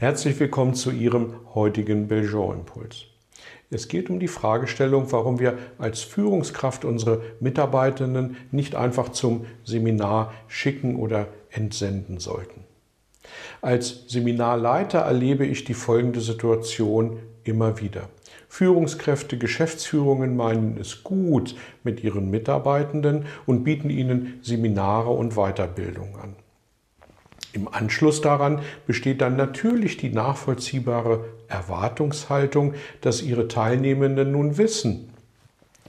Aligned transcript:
Herzlich 0.00 0.40
willkommen 0.40 0.72
zu 0.72 0.92
Ihrem 0.92 1.34
heutigen 1.54 2.08
Belgian-Impuls. 2.08 3.04
Es 3.68 3.86
geht 3.86 4.08
um 4.08 4.18
die 4.18 4.28
Fragestellung, 4.28 5.12
warum 5.12 5.38
wir 5.38 5.58
als 5.76 6.00
Führungskraft 6.00 6.86
unsere 6.86 7.20
Mitarbeitenden 7.38 8.38
nicht 8.50 8.74
einfach 8.76 9.10
zum 9.10 9.44
Seminar 9.62 10.32
schicken 10.48 10.96
oder 10.96 11.26
entsenden 11.50 12.18
sollten. 12.18 12.64
Als 13.60 14.08
Seminarleiter 14.08 15.00
erlebe 15.00 15.44
ich 15.44 15.64
die 15.64 15.74
folgende 15.74 16.22
Situation 16.22 17.18
immer 17.44 17.78
wieder. 17.78 18.08
Führungskräfte, 18.48 19.36
Geschäftsführungen 19.36 20.34
meinen 20.34 20.78
es 20.80 21.04
gut 21.04 21.56
mit 21.84 22.02
ihren 22.02 22.30
Mitarbeitenden 22.30 23.26
und 23.44 23.64
bieten 23.64 23.90
ihnen 23.90 24.38
Seminare 24.40 25.10
und 25.10 25.34
Weiterbildung 25.34 26.16
an. 26.16 26.36
Im 27.52 27.66
Anschluss 27.72 28.20
daran 28.20 28.60
besteht 28.86 29.20
dann 29.20 29.36
natürlich 29.36 29.96
die 29.96 30.10
nachvollziehbare 30.10 31.24
Erwartungshaltung, 31.48 32.74
dass 33.00 33.22
Ihre 33.22 33.48
Teilnehmenden 33.48 34.30
nun 34.32 34.56
wissen, 34.56 35.12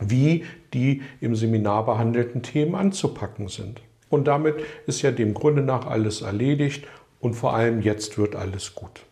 wie 0.00 0.44
die 0.72 1.02
im 1.20 1.34
Seminar 1.34 1.84
behandelten 1.84 2.42
Themen 2.42 2.74
anzupacken 2.74 3.48
sind. 3.48 3.82
Und 4.08 4.26
damit 4.26 4.56
ist 4.86 5.02
ja 5.02 5.10
dem 5.10 5.34
Grunde 5.34 5.62
nach 5.62 5.86
alles 5.86 6.22
erledigt 6.22 6.86
und 7.20 7.34
vor 7.34 7.54
allem 7.54 7.82
jetzt 7.82 8.16
wird 8.16 8.34
alles 8.34 8.74
gut. 8.74 9.02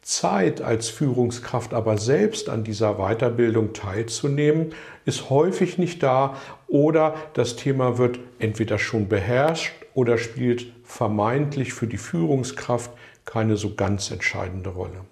Zeit 0.00 0.60
als 0.60 0.90
Führungskraft 0.90 1.72
aber 1.72 1.96
selbst 1.96 2.50
an 2.50 2.62
dieser 2.62 2.96
Weiterbildung 2.96 3.72
teilzunehmen, 3.72 4.74
ist 5.06 5.30
häufig 5.30 5.78
nicht 5.78 6.02
da 6.02 6.36
oder 6.68 7.14
das 7.32 7.56
Thema 7.56 7.96
wird 7.96 8.18
entweder 8.38 8.78
schon 8.78 9.08
beherrscht 9.08 9.72
oder 9.94 10.18
spielt 10.18 10.66
vermeintlich 10.84 11.72
für 11.72 11.86
die 11.86 11.96
Führungskraft 11.96 12.90
keine 13.24 13.56
so 13.56 13.74
ganz 13.74 14.10
entscheidende 14.10 14.70
Rolle. 14.70 15.04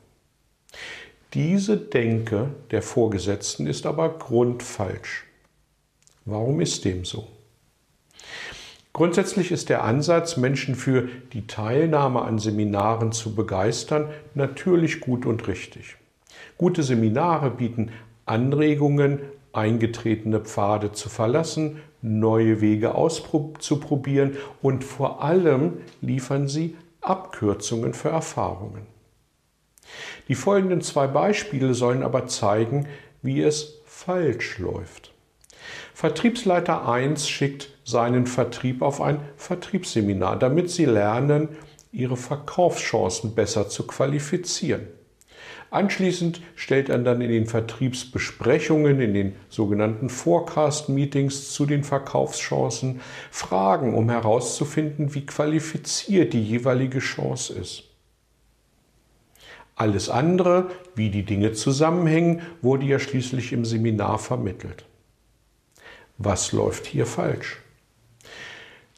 Diese 1.34 1.78
Denke 1.78 2.50
der 2.70 2.82
Vorgesetzten 2.82 3.66
ist 3.66 3.86
aber 3.86 4.18
grundfalsch. 4.18 5.24
Warum 6.24 6.60
ist 6.60 6.84
dem 6.84 7.04
so? 7.04 7.26
Grundsätzlich 8.92 9.50
ist 9.50 9.70
der 9.70 9.84
Ansatz, 9.84 10.36
Menschen 10.36 10.74
für 10.74 11.08
die 11.32 11.46
Teilnahme 11.46 12.20
an 12.22 12.38
Seminaren 12.38 13.12
zu 13.12 13.34
begeistern, 13.34 14.10
natürlich 14.34 15.00
gut 15.00 15.24
und 15.24 15.48
richtig. 15.48 15.96
Gute 16.58 16.82
Seminare 16.82 17.50
bieten 17.50 17.90
Anregungen, 18.26 19.20
eingetretene 19.54 20.40
Pfade 20.40 20.92
zu 20.92 21.08
verlassen, 21.08 21.80
neue 22.02 22.60
Wege 22.60 22.94
auszuprobieren 22.94 24.36
und 24.60 24.84
vor 24.84 25.22
allem 25.22 25.78
liefern 26.00 26.48
sie 26.48 26.76
Abkürzungen 27.00 27.94
für 27.94 28.10
Erfahrungen. 28.10 28.86
Die 30.28 30.34
folgenden 30.34 30.80
zwei 30.80 31.06
Beispiele 31.06 31.74
sollen 31.74 32.02
aber 32.02 32.26
zeigen, 32.26 32.86
wie 33.22 33.42
es 33.42 33.80
falsch 33.84 34.58
läuft. 34.58 35.12
Vertriebsleiter 35.94 36.88
1 36.88 37.28
schickt 37.28 37.70
seinen 37.84 38.26
Vertrieb 38.26 38.82
auf 38.82 39.00
ein 39.00 39.20
Vertriebsseminar, 39.36 40.38
damit 40.38 40.70
sie 40.70 40.84
lernen, 40.84 41.50
ihre 41.92 42.16
Verkaufschancen 42.16 43.34
besser 43.34 43.68
zu 43.68 43.86
qualifizieren. 43.86 44.88
Anschließend 45.72 46.42
stellt 46.54 46.90
er 46.90 46.98
dann 46.98 47.22
in 47.22 47.30
den 47.30 47.46
Vertriebsbesprechungen, 47.46 49.00
in 49.00 49.14
den 49.14 49.36
sogenannten 49.48 50.10
Forecast-Meetings 50.10 51.50
zu 51.52 51.64
den 51.64 51.82
Verkaufschancen 51.82 53.00
Fragen, 53.30 53.94
um 53.94 54.10
herauszufinden, 54.10 55.14
wie 55.14 55.24
qualifiziert 55.24 56.34
die 56.34 56.42
jeweilige 56.42 56.98
Chance 56.98 57.54
ist. 57.54 57.84
Alles 59.74 60.10
andere, 60.10 60.70
wie 60.94 61.08
die 61.08 61.24
Dinge 61.24 61.52
zusammenhängen, 61.52 62.42
wurde 62.60 62.84
ja 62.84 62.98
schließlich 62.98 63.54
im 63.54 63.64
Seminar 63.64 64.18
vermittelt. 64.18 64.84
Was 66.18 66.52
läuft 66.52 66.84
hier 66.84 67.06
falsch? 67.06 67.56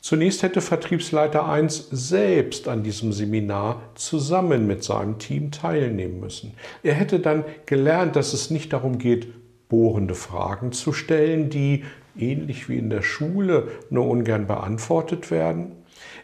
Zunächst 0.04 0.42
hätte 0.42 0.60
Vertriebsleiter 0.60 1.48
1 1.48 1.88
selbst 1.90 2.68
an 2.68 2.82
diesem 2.82 3.14
Seminar 3.14 3.80
zusammen 3.94 4.66
mit 4.66 4.84
seinem 4.84 5.18
Team 5.18 5.50
teilnehmen 5.50 6.20
müssen. 6.20 6.52
Er 6.82 6.92
hätte 6.92 7.20
dann 7.20 7.42
gelernt, 7.64 8.14
dass 8.14 8.34
es 8.34 8.50
nicht 8.50 8.74
darum 8.74 8.98
geht, 8.98 9.28
bohrende 9.70 10.14
Fragen 10.14 10.72
zu 10.72 10.92
stellen, 10.92 11.48
die 11.48 11.84
ähnlich 12.18 12.68
wie 12.68 12.76
in 12.76 12.90
der 12.90 13.00
Schule 13.00 13.68
nur 13.88 14.06
ungern 14.06 14.46
beantwortet 14.46 15.30
werden. 15.30 15.72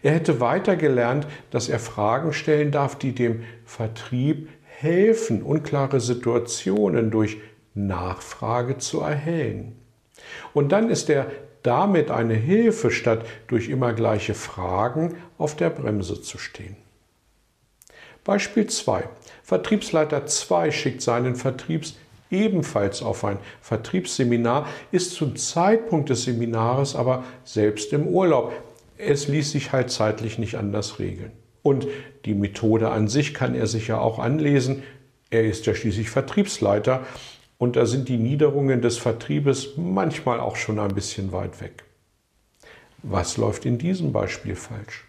Er 0.03 0.13
hätte 0.13 0.41
weiter 0.41 0.77
gelernt, 0.77 1.27
dass 1.51 1.71
er 1.71 1.79
Fragen 1.79 2.35
stellen 2.35 2.73
darf, 2.73 2.97
die 2.97 3.15
dem 3.15 3.45
Vertrieb 3.65 4.51
helfen, 4.63 5.43
unklare 5.43 6.01
Situationen 6.01 7.11
durch 7.11 7.39
Nachfrage 7.73 8.77
zu 8.77 9.01
erhellen. 9.01 9.75
Und 10.53 10.71
dann 10.71 10.91
ist 10.91 11.09
er 11.09 11.29
damit 11.63 12.11
eine 12.11 12.35
Hilfe, 12.35 12.91
statt 12.91 13.27
durch 13.49 13.69
immer 13.69 13.93
gleiche 13.93 14.35
Fragen 14.35 15.17
auf 15.39 15.57
der 15.57 15.71
Bremse 15.71 16.23
zu 16.23 16.39
stehen. 16.39 16.77
Beispiel 18.25 18.67
2. 18.67 19.09
Vertriebsleiter 19.43 20.27
2 20.27 20.71
schickt 20.71 21.03
seinen 21.03 21.37
Vertriebs 21.37 21.97
ebenfalls 22.31 23.03
auf 23.03 23.25
ein 23.25 23.39
Vertriebsseminar, 23.61 24.69
ist 24.93 25.13
zum 25.13 25.37
Zeitpunkt 25.37 26.11
des 26.11 26.25
Seminares 26.25 26.95
aber 26.95 27.25
selbst 27.45 27.93
im 27.93 28.07
Urlaub. 28.07 28.53
Es 28.97 29.29
ließ 29.29 29.51
sich 29.51 29.73
halt 29.73 29.91
zeitlich 29.91 30.39
nicht 30.39 30.57
anders 30.57 30.99
regeln. 30.99 31.33
Und 31.63 31.87
die 32.25 32.35
Methode 32.35 32.91
an 32.91 33.09
sich 33.09 33.35
kann 33.35 33.55
er 33.55 33.67
sich 33.67 33.89
ja 33.89 33.99
auch 33.99 34.19
anlesen. 34.19 34.83
Er 35.31 35.45
ist 35.45 35.67
ja 35.67 35.75
schließlich 35.75 36.11
Vertriebsleiter 36.11 37.05
und 37.61 37.77
da 37.77 37.85
sind 37.85 38.09
die 38.09 38.17
Niederungen 38.17 38.81
des 38.81 38.97
Vertriebes 38.97 39.77
manchmal 39.77 40.41
auch 40.41 40.57
schon 40.57 40.79
ein 40.79 40.95
bisschen 40.95 41.31
weit 41.31 41.61
weg. 41.61 41.85
Was 43.03 43.37
läuft 43.37 43.67
in 43.67 43.77
diesem 43.77 44.13
Beispiel 44.13 44.57
falsch? 44.57 45.05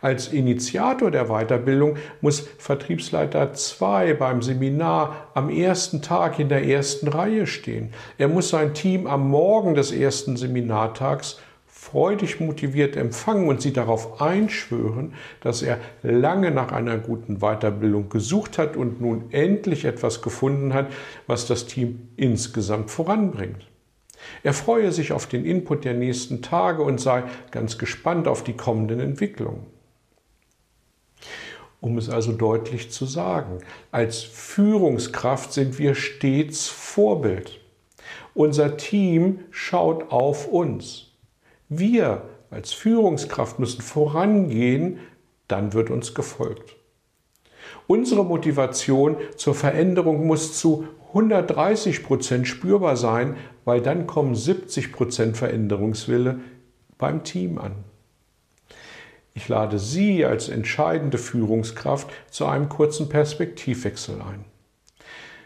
Als 0.00 0.28
Initiator 0.28 1.10
der 1.10 1.26
Weiterbildung 1.26 1.98
muss 2.22 2.40
Vertriebsleiter 2.58 3.52
2 3.52 4.14
beim 4.14 4.40
Seminar 4.40 5.28
am 5.34 5.50
ersten 5.50 6.00
Tag 6.00 6.38
in 6.38 6.48
der 6.48 6.64
ersten 6.66 7.08
Reihe 7.08 7.46
stehen. 7.46 7.92
Er 8.16 8.28
muss 8.28 8.48
sein 8.48 8.72
Team 8.72 9.06
am 9.06 9.28
Morgen 9.28 9.74
des 9.74 9.92
ersten 9.92 10.38
Seminartags 10.38 11.38
freudig 11.76 12.38
motiviert 12.38 12.96
empfangen 12.96 13.48
und 13.48 13.60
sie 13.60 13.72
darauf 13.72 14.22
einschwören, 14.22 15.12
dass 15.40 15.60
er 15.60 15.80
lange 16.02 16.52
nach 16.52 16.70
einer 16.70 16.96
guten 16.98 17.40
Weiterbildung 17.40 18.08
gesucht 18.08 18.58
hat 18.58 18.76
und 18.76 19.00
nun 19.00 19.32
endlich 19.32 19.84
etwas 19.84 20.22
gefunden 20.22 20.72
hat, 20.72 20.86
was 21.26 21.48
das 21.48 21.66
Team 21.66 22.08
insgesamt 22.16 22.92
voranbringt. 22.92 23.66
Er 24.44 24.54
freue 24.54 24.92
sich 24.92 25.12
auf 25.12 25.26
den 25.26 25.44
Input 25.44 25.84
der 25.84 25.94
nächsten 25.94 26.42
Tage 26.42 26.80
und 26.82 27.00
sei 27.00 27.24
ganz 27.50 27.76
gespannt 27.76 28.28
auf 28.28 28.44
die 28.44 28.54
kommenden 28.54 29.00
Entwicklungen. 29.00 29.66
Um 31.80 31.98
es 31.98 32.08
also 32.08 32.32
deutlich 32.32 32.92
zu 32.92 33.04
sagen, 33.04 33.58
als 33.90 34.22
Führungskraft 34.22 35.52
sind 35.52 35.78
wir 35.80 35.96
stets 35.96 36.68
Vorbild. 36.68 37.60
Unser 38.32 38.76
Team 38.76 39.40
schaut 39.50 40.10
auf 40.12 40.46
uns. 40.46 41.03
Wir 41.78 42.22
als 42.50 42.72
Führungskraft 42.72 43.58
müssen 43.58 43.82
vorangehen, 43.82 44.98
dann 45.48 45.72
wird 45.72 45.90
uns 45.90 46.14
gefolgt. 46.14 46.76
Unsere 47.86 48.24
Motivation 48.24 49.16
zur 49.36 49.54
Veränderung 49.54 50.26
muss 50.26 50.58
zu 50.58 50.86
130 51.08 52.02
Prozent 52.02 52.48
spürbar 52.48 52.96
sein, 52.96 53.36
weil 53.64 53.80
dann 53.80 54.06
kommen 54.06 54.34
70 54.34 54.92
Prozent 54.92 55.36
Veränderungswille 55.36 56.40
beim 56.98 57.24
Team 57.24 57.58
an. 57.58 57.72
Ich 59.34 59.48
lade 59.48 59.78
Sie 59.78 60.24
als 60.24 60.48
entscheidende 60.48 61.18
Führungskraft 61.18 62.08
zu 62.30 62.46
einem 62.46 62.68
kurzen 62.68 63.08
Perspektivwechsel 63.08 64.20
ein. 64.20 64.44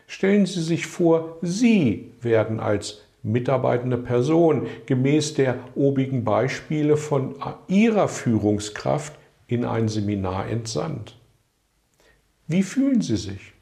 Stellen 0.07 0.47
Sie 0.47 0.63
sich 0.63 0.87
vor, 0.87 1.39
Sie 1.43 2.13
werden 2.21 2.61
als 2.61 3.03
mitarbeitende 3.23 3.99
Person 3.99 4.67
gemäß 4.87 5.35
der 5.35 5.59
obigen 5.75 6.25
Beispiele 6.25 6.97
von 6.97 7.35
ihrer 7.67 8.09
Führungskraft 8.09 9.19
in 9.47 9.65
ein 9.65 9.88
Seminar 9.88 10.49
entsandt. 10.49 11.17
Wie 12.47 12.62
fühlen 12.62 13.00
Sie 13.00 13.17
sich? 13.17 13.53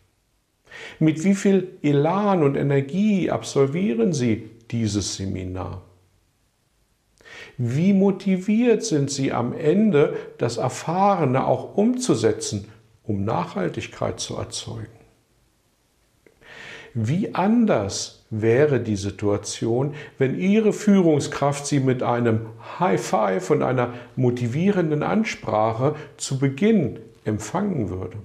Mit 0.99 1.25
wie 1.25 1.35
viel 1.35 1.79
Elan 1.83 2.43
und 2.43 2.57
Energie 2.57 3.31
absolvieren 3.31 4.13
Sie 4.13 4.51
dieses 4.71 5.17
Seminar? 5.17 5.83
Wie 7.59 7.93
motiviert 7.93 8.85
sind 8.85 9.11
Sie 9.11 9.33
am 9.33 9.53
Ende, 9.53 10.17
das 10.39 10.59
Erfahrene 10.59 11.47
auch 11.47 11.77
umzusetzen, 11.77 12.69
um 13.03 13.25
Nachhaltigkeit 13.25 14.21
zu 14.21 14.37
erzeugen? 14.37 14.89
Wie 16.93 17.35
anders 17.35 18.16
wäre 18.31 18.81
die 18.81 18.97
Situation, 18.97 19.95
wenn 20.19 20.39
Ihre 20.39 20.73
Führungskraft 20.73 21.67
Sie 21.67 21.81
mit 21.81 22.03
einem 22.03 22.47
High 22.79 23.01
Five 23.01 23.51
und 23.51 23.63
einer 23.63 23.95
motivierenden 24.17 25.03
Ansprache 25.03 25.95
zu 26.17 26.39
Beginn 26.39 26.99
empfangen 27.25 27.89
würde? 27.91 28.19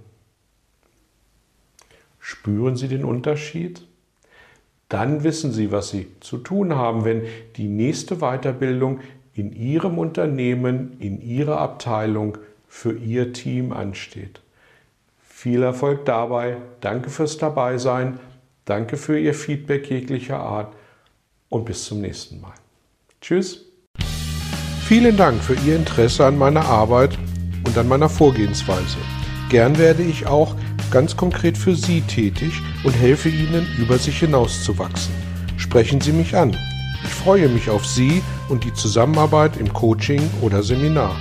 Spüren 2.20 2.76
Sie 2.76 2.88
den 2.88 3.06
Unterschied? 3.06 3.86
Dann 4.90 5.24
wissen 5.24 5.52
Sie, 5.52 5.72
was 5.72 5.90
Sie 5.90 6.08
zu 6.20 6.38
tun 6.38 6.76
haben, 6.76 7.06
wenn 7.06 7.24
die 7.56 7.68
nächste 7.68 8.18
Weiterbildung 8.18 9.00
in 9.34 9.54
Ihrem 9.54 9.98
Unternehmen, 9.98 10.98
in 11.00 11.22
Ihrer 11.22 11.60
Abteilung 11.60 12.38
für 12.68 12.94
Ihr 12.94 13.34
Team 13.34 13.72
ansteht. 13.72 14.42
Viel 15.22 15.64
Erfolg 15.64 16.06
dabei. 16.06 16.58
Danke 16.82 17.10
fürs 17.10 17.38
Dabeisein. 17.38 18.20
Danke 18.72 18.96
für 18.96 19.20
Ihr 19.20 19.34
Feedback 19.34 19.90
jeglicher 19.90 20.40
Art 20.40 20.74
und 21.50 21.66
bis 21.66 21.84
zum 21.84 22.00
nächsten 22.00 22.40
Mal. 22.40 22.54
Tschüss. 23.20 23.66
Vielen 24.88 25.18
Dank 25.18 25.44
für 25.44 25.56
Ihr 25.66 25.76
Interesse 25.76 26.26
an 26.26 26.38
meiner 26.38 26.64
Arbeit 26.64 27.18
und 27.66 27.78
an 27.78 27.90
meiner 27.90 28.08
Vorgehensweise. 28.08 28.96
Gern 29.50 29.78
werde 29.78 30.04
ich 30.04 30.26
auch 30.26 30.56
ganz 30.90 31.18
konkret 31.18 31.58
für 31.58 31.76
Sie 31.76 32.00
tätig 32.00 32.62
und 32.86 32.94
helfe 32.94 33.28
Ihnen, 33.28 33.68
über 33.78 33.98
sich 33.98 34.20
hinauszuwachsen. 34.20 35.14
Sprechen 35.58 36.00
Sie 36.00 36.14
mich 36.14 36.34
an. 36.38 36.56
Ich 37.04 37.14
freue 37.14 37.50
mich 37.50 37.70
auf 37.70 37.86
Sie 37.86 38.24
und 38.48 38.64
die 38.64 38.74
Zusammenarbeit 38.74 39.58
im 39.58 39.74
Coaching 39.74 40.22
oder 40.42 40.64
Seminar. 40.64 41.18